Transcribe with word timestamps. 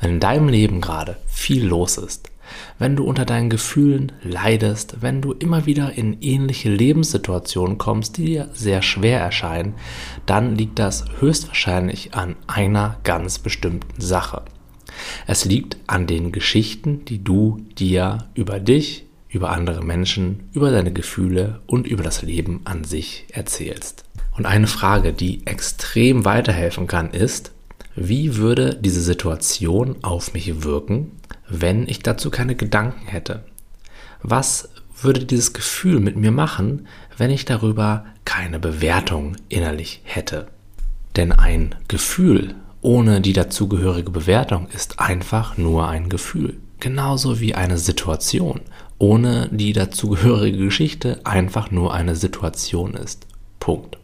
Wenn 0.00 0.12
in 0.12 0.20
deinem 0.20 0.48
Leben 0.48 0.80
gerade 0.80 1.16
viel 1.26 1.66
los 1.66 1.98
ist, 1.98 2.30
wenn 2.78 2.96
du 2.96 3.04
unter 3.04 3.24
deinen 3.24 3.50
Gefühlen 3.50 4.12
leidest, 4.22 4.96
wenn 5.00 5.20
du 5.20 5.32
immer 5.32 5.66
wieder 5.66 5.92
in 5.92 6.20
ähnliche 6.20 6.70
Lebenssituationen 6.70 7.78
kommst, 7.78 8.16
die 8.16 8.24
dir 8.24 8.48
sehr 8.52 8.82
schwer 8.82 9.20
erscheinen, 9.20 9.74
dann 10.26 10.56
liegt 10.56 10.78
das 10.78 11.04
höchstwahrscheinlich 11.20 12.14
an 12.14 12.36
einer 12.46 12.98
ganz 13.04 13.38
bestimmten 13.38 14.00
Sache. 14.00 14.42
Es 15.26 15.44
liegt 15.44 15.76
an 15.86 16.06
den 16.06 16.32
Geschichten, 16.32 17.04
die 17.04 17.22
du 17.22 17.64
dir 17.78 18.26
über 18.34 18.58
dich, 18.58 19.06
über 19.28 19.50
andere 19.50 19.84
Menschen, 19.84 20.48
über 20.52 20.70
deine 20.70 20.92
Gefühle 20.92 21.60
und 21.66 21.86
über 21.86 22.02
das 22.02 22.22
Leben 22.22 22.62
an 22.64 22.84
sich 22.84 23.26
erzählst. 23.30 24.04
Und 24.36 24.46
eine 24.46 24.66
Frage, 24.66 25.12
die 25.12 25.46
extrem 25.46 26.24
weiterhelfen 26.24 26.86
kann, 26.86 27.10
ist, 27.10 27.52
wie 27.94 28.36
würde 28.36 28.78
diese 28.80 29.00
Situation 29.00 29.96
auf 30.02 30.32
mich 30.34 30.62
wirken, 30.62 31.12
wenn 31.48 31.88
ich 31.88 32.00
dazu 32.00 32.30
keine 32.30 32.54
Gedanken 32.54 33.06
hätte? 33.06 33.44
Was 34.22 34.68
würde 35.00 35.24
dieses 35.24 35.52
Gefühl 35.52 36.00
mit 36.00 36.16
mir 36.16 36.30
machen, 36.30 36.86
wenn 37.16 37.30
ich 37.30 37.44
darüber 37.44 38.04
keine 38.24 38.58
Bewertung 38.58 39.36
innerlich 39.48 40.02
hätte? 40.04 40.46
Denn 41.16 41.32
ein 41.32 41.74
Gefühl 41.88 42.54
ohne 42.82 43.20
die 43.20 43.32
dazugehörige 43.32 44.10
Bewertung 44.10 44.68
ist 44.68 45.00
einfach 45.00 45.58
nur 45.58 45.88
ein 45.88 46.08
Gefühl. 46.08 46.58
Genauso 46.78 47.40
wie 47.40 47.54
eine 47.54 47.76
Situation 47.76 48.60
ohne 48.98 49.48
die 49.50 49.72
dazugehörige 49.72 50.58
Geschichte 50.58 51.20
einfach 51.24 51.70
nur 51.70 51.94
eine 51.94 52.16
Situation 52.16 52.94
ist. 52.94 53.26
Punkt. 53.58 53.99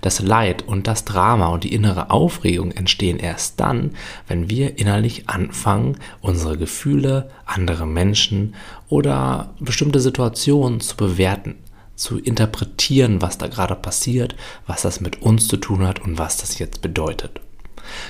Das 0.00 0.20
Leid 0.20 0.62
und 0.66 0.86
das 0.86 1.04
Drama 1.04 1.48
und 1.48 1.64
die 1.64 1.72
innere 1.72 2.10
Aufregung 2.10 2.72
entstehen 2.72 3.18
erst 3.18 3.60
dann, 3.60 3.92
wenn 4.26 4.50
wir 4.50 4.78
innerlich 4.78 5.28
anfangen, 5.28 5.96
unsere 6.20 6.56
Gefühle, 6.56 7.30
andere 7.46 7.86
Menschen 7.86 8.54
oder 8.88 9.54
bestimmte 9.60 10.00
Situationen 10.00 10.80
zu 10.80 10.96
bewerten, 10.96 11.56
zu 11.96 12.18
interpretieren, 12.18 13.20
was 13.20 13.38
da 13.38 13.48
gerade 13.48 13.74
passiert, 13.74 14.36
was 14.66 14.82
das 14.82 15.00
mit 15.00 15.22
uns 15.22 15.48
zu 15.48 15.56
tun 15.56 15.86
hat 15.86 16.00
und 16.00 16.18
was 16.18 16.36
das 16.36 16.58
jetzt 16.58 16.80
bedeutet. 16.80 17.40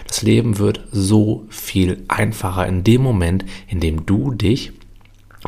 Das 0.06 0.23
Leben 0.23 0.58
wird 0.58 0.80
so 0.91 1.47
viel 1.48 2.05
einfacher 2.08 2.67
in 2.67 2.84
dem 2.84 3.02
Moment, 3.02 3.45
in 3.69 3.80
dem 3.80 4.06
du 4.06 4.33
dich 4.33 4.73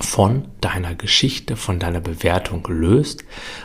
von 0.03 0.49
deiner 0.61 0.95
Geschichte, 0.95 1.57
von 1.57 1.79
deiner 1.79 2.01
Bewertung 2.01 2.67
löst 2.69 3.25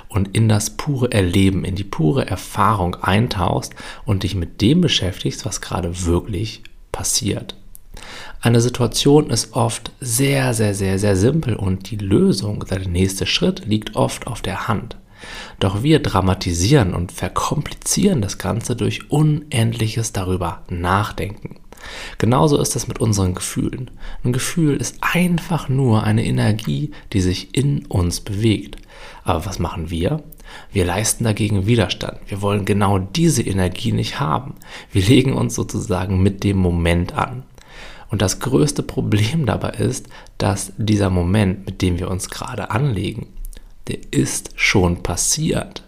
und 0.10 0.36
in 0.36 0.50
das 0.50 0.72
pure 0.72 1.12
Erleben, 1.12 1.66
in 1.66 1.76
die 1.76 1.84
pure 1.84 2.28
Erfahrung 2.28 2.96
eintauchst 2.96 3.74
und 4.06 4.24
dich 4.24 4.36
mit 4.36 4.62
dem 4.62 4.82
beschäftigst, 4.82 5.46
was 5.46 5.62
gerade 5.62 6.06
wirklich 6.06 6.64
passiert. 6.92 7.56
Eine 8.42 8.62
Situation 8.62 9.30
ist 9.30 9.54
oft 9.54 9.92
sehr, 10.00 10.54
sehr, 10.54 10.74
sehr, 10.74 11.00
sehr 11.00 11.16
simpel 11.16 11.56
und 11.56 11.90
die 11.90 11.98
Lösung, 11.98 12.66
der 12.70 12.88
nächste 12.88 13.26
Schritt 13.26 13.66
liegt 13.66 13.96
oft 13.96 14.28
auf 14.28 14.42
der 14.42 14.68
Hand. 14.68 14.98
Doch 15.60 15.82
wir 15.82 16.00
dramatisieren 16.00 16.94
und 16.94 17.12
verkomplizieren 17.12 18.22
das 18.22 18.38
Ganze 18.38 18.76
durch 18.76 19.10
unendliches 19.10 20.14
darüber 20.14 20.64
nachdenken. 20.70 21.56
Genauso 22.18 22.60
ist 22.60 22.76
es 22.76 22.88
mit 22.88 23.00
unseren 23.00 23.34
Gefühlen. 23.34 23.92
Ein 24.24 24.34
Gefühl 24.34 24.78
ist 24.78 24.98
einfach 25.02 25.70
nur 25.70 26.04
eine 26.04 26.26
Energie, 26.26 26.92
die 27.14 27.22
sich 27.22 27.56
in 27.56 27.86
uns 27.86 28.22
bewegt. 28.22 28.78
Aber 29.24 29.46
was 29.46 29.60
machen 29.60 29.90
wir? 29.90 30.24
Wir 30.72 30.86
leisten 30.86 31.24
dagegen 31.24 31.66
Widerstand. 31.66 32.20
Wir 32.28 32.42
wollen 32.42 32.66
genau 32.66 33.00
diese 33.00 33.42
Energie 33.42 33.92
nicht 33.92 34.20
haben. 34.20 34.56
Wir 34.92 35.04
legen 35.04 35.34
uns 35.34 35.56
sozusagen 35.56 36.22
mit 36.22 36.44
dem 36.44 36.58
Moment 36.58 37.14
an. 37.14 37.44
Und 38.10 38.22
das 38.22 38.40
größte 38.40 38.84
Problem 38.84 39.46
dabei 39.46 39.72
ist, 39.72 40.08
dass 40.38 40.74
dieser 40.78 41.10
Moment, 41.10 41.66
mit 41.66 41.82
dem 41.82 42.00
wir 42.00 42.10
uns 42.10 42.30
gerade 42.30 42.70
anlegen, 42.72 43.28
der 43.88 43.98
ist 44.12 44.52
schon 44.56 45.04
passiert 45.04 45.85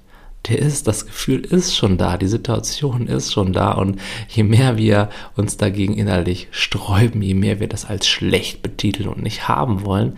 der 0.47 0.59
ist, 0.59 0.87
das 0.87 1.05
Gefühl 1.05 1.41
ist 1.41 1.75
schon 1.75 1.97
da, 1.97 2.17
die 2.17 2.27
Situation 2.27 3.07
ist 3.07 3.33
schon 3.33 3.53
da 3.53 3.71
und 3.71 3.99
je 4.27 4.43
mehr 4.43 4.77
wir 4.77 5.09
uns 5.35 5.57
dagegen 5.57 5.95
innerlich 5.95 6.47
sträuben, 6.51 7.21
je 7.21 7.33
mehr 7.33 7.59
wir 7.59 7.67
das 7.67 7.85
als 7.85 8.07
schlecht 8.07 8.61
betiteln 8.61 9.09
und 9.09 9.21
nicht 9.21 9.47
haben 9.47 9.85
wollen, 9.85 10.17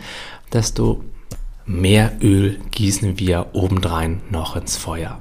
desto 0.53 1.03
mehr 1.65 2.13
Öl 2.21 2.59
gießen 2.71 3.19
wir 3.19 3.47
obendrein 3.53 4.21
noch 4.29 4.55
ins 4.55 4.77
Feuer. 4.77 5.19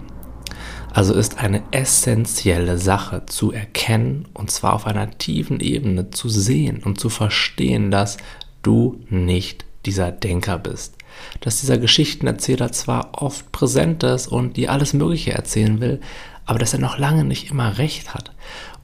Also 0.93 1.15
ist 1.15 1.39
eine 1.39 1.63
essentielle 1.71 2.79
Sache 2.79 3.27
zu 3.27 3.53
erkennen 3.53 4.27
und 4.35 4.51
zwar 4.51 4.73
auf 4.73 4.87
einer 4.87 5.11
tiefen 5.19 5.61
Ebene 5.61 6.11
zu 6.11 6.29
sehen 6.29 6.83
und 6.83 6.99
zu 6.99 7.09
verstehen, 7.11 7.91
dass 7.91 8.17
du 8.63 9.01
nicht 9.09 9.65
dieser 9.85 10.11
Denker 10.11 10.59
bist 10.59 10.98
dass 11.41 11.61
dieser 11.61 11.79
Geschichtenerzähler 11.79 12.73
zwar 12.73 13.23
oft 13.23 13.51
präsent 13.53 14.03
ist 14.03 14.29
und 14.29 14.57
dir 14.57 14.73
alles 14.73 14.93
Mögliche 14.93 15.33
erzählen 15.33 15.81
will, 15.81 16.01
aber 16.47 16.59
dass 16.59 16.73
er 16.73 16.81
noch 16.81 16.99
lange 16.99 17.25
nicht 17.25 17.51
immer 17.51 17.79
recht 17.79 18.15
hat 18.15 18.33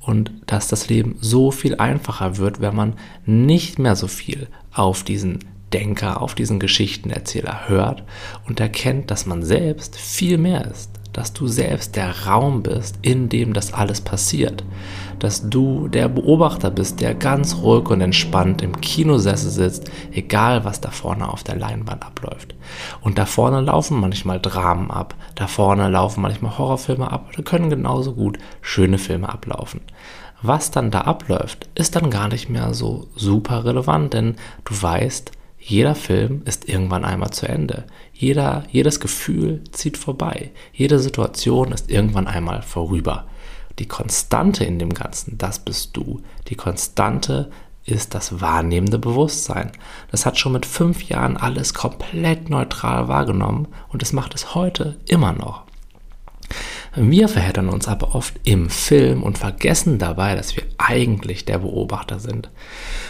und 0.01 0.33
dass 0.47 0.69
das 0.69 0.89
Leben 0.89 1.17
so 1.21 1.51
viel 1.51 1.77
einfacher 1.77 2.37
wird, 2.37 2.61
wenn 2.61 2.75
man 2.75 2.95
nicht 3.25 3.79
mehr 3.79 3.97
so 3.97 4.07
viel 4.07 4.49
auf 4.73 5.03
diesen 5.03 5.39
Denker, 5.75 6.23
auf 6.23 6.35
diesen 6.35 6.59
Geschichtenerzähler 6.59 7.69
hört 7.69 8.03
und 8.47 8.61
erkennt, 8.61 9.11
dass 9.11 9.27
man 9.27 9.43
selbst 9.43 9.97
viel 9.97 10.39
mehr 10.39 10.65
ist 10.71 10.95
dass 11.15 11.33
du 11.33 11.47
selbst 11.47 11.97
der 11.97 12.27
Raum 12.27 12.62
bist, 12.62 12.99
in 13.03 13.29
dem 13.29 13.55
das 13.55 13.73
alles 13.73 14.01
passiert. 14.01 14.65
Dass 15.21 15.49
du 15.49 15.89
der 15.89 16.09
Beobachter 16.09 16.71
bist, 16.71 17.01
der 17.01 17.15
ganz 17.15 17.57
ruhig 17.62 17.89
und 17.89 18.01
entspannt 18.01 18.62
im 18.62 18.81
Kinosessel 18.81 19.51
sitzt, 19.51 19.91
egal 20.12 20.65
was 20.65 20.81
da 20.81 20.91
vorne 20.91 21.33
auf 21.33 21.45
der 21.45 21.57
Leinwand 21.57 22.05
abläuft. 22.05 22.55
Und 23.01 23.17
da 23.17 23.27
vorne 23.27 23.61
laufen 23.61 23.99
manchmal 24.01 24.41
Dramen 24.41 24.91
ab, 24.91 25.15
da 25.37 25.47
vorne 25.47 25.89
laufen 25.89 26.21
manchmal 26.21 26.59
Horrorfilme 26.59 27.11
ab, 27.11 27.31
da 27.35 27.43
können 27.43 27.71
genauso 27.71 28.15
gut 28.15 28.39
schöne 28.61 28.99
Filme 28.99 29.29
ablaufen. 29.29 29.81
Was 30.43 30.73
dann 30.73 30.91
da 30.91 31.03
abläuft, 31.03 31.69
ist 31.75 31.97
dann 31.97 32.11
gar 32.11 32.29
nicht 32.29 32.51
mehr 32.51 32.75
so 32.75 33.06
super 33.15 33.65
relevant, 33.65 34.12
denn 34.12 34.35
du 34.65 34.83
weißt, 34.83 35.33
jeder 35.66 35.94
Film 35.94 36.42
ist 36.44 36.69
irgendwann 36.69 37.06
einmal 37.06 37.30
zu 37.30 37.48
Ende. 37.48 37.84
Jeder, 38.12 38.64
jedes 38.70 39.00
Gefühl 39.00 39.64
zieht 39.72 39.97
vorbei. 39.97 40.50
Jede 40.75 40.98
Situation 40.98 41.72
ist 41.72 41.91
irgendwann 41.91 42.26
einmal 42.26 42.60
vorüber. 42.60 43.25
Die 43.78 43.88
Konstante 43.88 44.64
in 44.64 44.78
dem 44.78 44.92
Ganzen, 44.92 45.38
das 45.38 45.58
bist 45.58 45.97
du. 45.97 46.20
Die 46.48 46.54
Konstante 46.54 47.50
ist 47.86 48.14
das 48.14 48.42
wahrnehmende 48.42 48.98
Bewusstsein. 48.98 49.72
Das 50.10 50.26
hat 50.26 50.38
schon 50.38 50.52
mit 50.52 50.66
fünf 50.66 51.04
Jahren 51.04 51.38
alles 51.38 51.72
komplett 51.72 52.50
neutral 52.50 53.08
wahrgenommen 53.08 53.69
und 53.88 54.02
es 54.02 54.12
macht 54.12 54.34
es 54.34 54.54
heute 54.54 54.98
immer 55.06 55.32
noch. 55.32 55.63
Wir 56.97 57.28
verheddern 57.28 57.69
uns 57.69 57.88
aber 57.88 58.15
oft 58.15 58.34
im 58.44 58.71
Film 58.71 59.25
und 59.25 59.37
vergessen 59.37 59.99
dabei, 59.99 60.37
dass 60.37 60.55
wir 60.55 60.62
eigentlich 60.78 61.44
der 61.44 61.59
Beobachter 61.59 62.21
sind. 62.21 62.50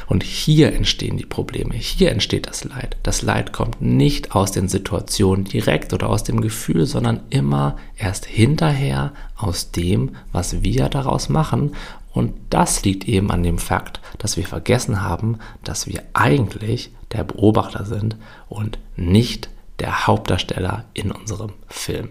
Und 0.06 0.22
hier 0.22 0.72
entstehen 0.72 1.18
die 1.18 1.26
Probleme, 1.26 1.74
hier 1.74 2.10
entsteht 2.10 2.46
das 2.46 2.64
Leid. 2.64 2.96
Das 3.02 3.20
Leid 3.20 3.52
kommt 3.52 3.82
nicht 3.82 4.34
aus 4.34 4.52
den 4.52 4.68
Situationen 4.68 5.44
direkt 5.44 5.92
oder 5.92 6.08
aus 6.08 6.24
dem 6.24 6.40
Gefühl, 6.40 6.86
sondern 6.86 7.20
immer 7.28 7.76
erst 7.98 8.24
hinterher 8.24 9.12
aus 9.36 9.70
dem, 9.70 10.16
was 10.32 10.62
wir 10.62 10.88
daraus 10.88 11.28
machen. 11.28 11.74
Und 12.14 12.32
das 12.48 12.84
liegt 12.84 13.06
eben 13.06 13.30
an 13.30 13.42
dem 13.42 13.58
Fakt, 13.58 14.00
dass 14.16 14.38
wir 14.38 14.46
vergessen 14.46 15.02
haben, 15.02 15.38
dass 15.62 15.86
wir 15.86 16.02
eigentlich 16.14 16.90
der 17.12 17.24
Beobachter 17.24 17.84
sind 17.84 18.16
und 18.48 18.78
nicht 18.96 19.50
der 19.78 20.06
Hauptdarsteller 20.06 20.84
in 20.94 21.10
unserem 21.10 21.52
Film. 21.68 22.08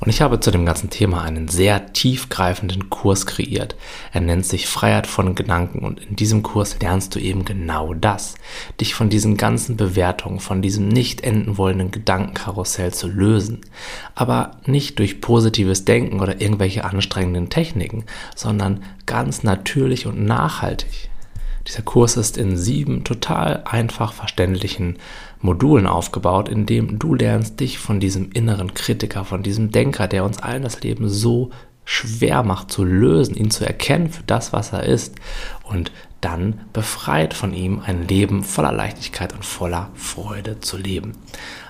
Und 0.00 0.08
ich 0.08 0.22
habe 0.22 0.40
zu 0.40 0.50
dem 0.50 0.64
ganzen 0.64 0.88
Thema 0.88 1.22
einen 1.22 1.48
sehr 1.48 1.92
tiefgreifenden 1.92 2.88
Kurs 2.88 3.26
kreiert. 3.26 3.76
Er 4.12 4.22
nennt 4.22 4.46
sich 4.46 4.66
Freiheit 4.66 5.06
von 5.06 5.34
Gedanken 5.34 5.80
und 5.80 6.00
in 6.00 6.16
diesem 6.16 6.42
Kurs 6.42 6.80
lernst 6.80 7.14
du 7.14 7.18
eben 7.18 7.44
genau 7.44 7.92
das. 7.92 8.34
Dich 8.80 8.94
von 8.94 9.10
diesen 9.10 9.36
ganzen 9.36 9.76
Bewertungen, 9.76 10.40
von 10.40 10.62
diesem 10.62 10.88
nicht 10.88 11.20
enden 11.20 11.58
wollenden 11.58 11.90
Gedankenkarussell 11.90 12.94
zu 12.94 13.08
lösen. 13.08 13.60
Aber 14.14 14.52
nicht 14.64 14.98
durch 14.98 15.20
positives 15.20 15.84
Denken 15.84 16.20
oder 16.20 16.40
irgendwelche 16.40 16.84
anstrengenden 16.84 17.50
Techniken, 17.50 18.04
sondern 18.34 18.82
ganz 19.04 19.42
natürlich 19.42 20.06
und 20.06 20.24
nachhaltig. 20.24 21.10
Dieser 21.66 21.82
Kurs 21.82 22.16
ist 22.16 22.38
in 22.38 22.56
sieben 22.56 23.04
total 23.04 23.62
einfach 23.64 24.12
verständlichen 24.12 24.98
Modulen 25.40 25.86
aufgebaut, 25.86 26.48
in 26.48 26.66
dem 26.66 26.98
du 26.98 27.14
lernst, 27.14 27.60
dich 27.60 27.78
von 27.78 28.00
diesem 28.00 28.30
inneren 28.32 28.74
Kritiker, 28.74 29.24
von 29.24 29.42
diesem 29.42 29.70
Denker, 29.70 30.08
der 30.08 30.24
uns 30.24 30.38
allen 30.38 30.62
das 30.62 30.82
Leben 30.82 31.08
so 31.08 31.50
schwer 31.84 32.42
macht 32.42 32.70
zu 32.70 32.84
lösen, 32.84 33.34
ihn 33.34 33.50
zu 33.50 33.66
erkennen 33.66 34.10
für 34.10 34.22
das, 34.22 34.52
was 34.52 34.72
er 34.72 34.84
ist 34.84 35.16
und 35.64 35.90
dann 36.20 36.60
befreit 36.72 37.32
von 37.34 37.54
ihm 37.54 37.80
ein 37.84 38.06
Leben 38.06 38.44
voller 38.44 38.72
Leichtigkeit 38.72 39.32
und 39.32 39.44
voller 39.44 39.90
Freude 39.94 40.60
zu 40.60 40.76
leben. 40.76 41.12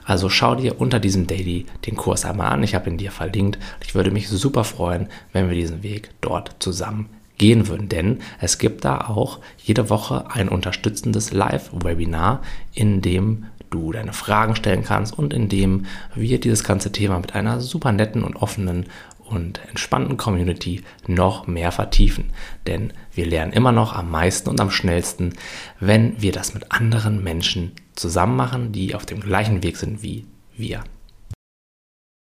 Also 0.05 0.29
schau 0.29 0.57
dir 0.57 0.81
unter 0.81 0.99
diesem 0.99 1.27
Daily 1.27 1.67
den 1.87 1.95
Kurs 1.95 2.25
einmal 2.25 2.49
an. 2.49 2.65
Ich 2.65 2.75
habe 2.75 2.91
ihn 2.91 2.99
dir 2.99 3.13
verlinkt. 3.13 3.59
Ich 3.85 3.95
würde 3.95 4.11
mich 4.11 4.29
super 4.29 4.65
freuen, 4.65 5.09
wenn 5.33 5.49
wir 5.49 5.55
diesen 5.55 5.85
Weg 5.85 6.11
dort 6.21 6.57
zusammen 6.59 7.09
gehen 7.41 7.69
würden. 7.69 7.89
Denn 7.89 8.19
es 8.39 8.59
gibt 8.59 8.85
da 8.85 8.99
auch 9.09 9.39
jede 9.57 9.89
Woche 9.89 10.31
ein 10.31 10.51
unterstützendes 10.51 11.33
Live-Webinar, 11.33 12.43
in 12.75 13.01
dem 13.01 13.47
du 13.71 13.93
deine 13.93 14.13
Fragen 14.13 14.55
stellen 14.57 14.85
kannst 14.85 15.19
und 15.19 15.33
in 15.33 15.49
dem 15.49 15.87
wir 16.15 16.39
dieses 16.39 16.65
ganze 16.65 16.93
Thema 16.93 17.19
mit 17.19 17.35
einer 17.35 17.61
super 17.61 17.93
netten 17.93 18.25
und 18.25 18.37
offenen 18.37 18.87
und 19.25 19.61
entspannten 19.69 20.19
Community 20.19 20.83
noch 21.07 21.47
mehr 21.47 21.73
vertiefen. 21.73 22.31
Denn 22.67 22.93
wir 23.15 23.25
lernen 23.25 23.53
immer 23.55 23.73
noch 23.73 23.95
am 23.95 24.11
meisten 24.11 24.51
und 24.51 24.61
am 24.61 24.71
schnellsten, 24.71 25.33
wenn 25.79 26.21
wir 26.21 26.33
das 26.33 26.53
mit 26.53 26.71
anderen 26.71 27.25
Menschen 27.25 27.73
zusammen 27.95 28.37
machen, 28.37 28.73
die 28.73 28.95
auf 28.95 29.07
dem 29.07 29.21
gleichen 29.21 29.63
Weg 29.63 29.79
sind 29.79 30.03
wie 30.03 30.27
wir. 30.57 30.85